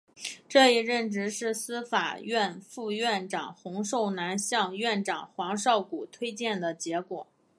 [0.49, 7.27] 这一任职是司法院副院长洪寿南向院长黄少谷推荐的结果。